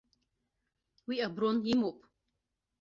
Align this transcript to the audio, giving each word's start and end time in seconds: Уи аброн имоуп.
Уи 1.07 1.15
аброн 1.27 1.57
имоуп. 1.71 1.99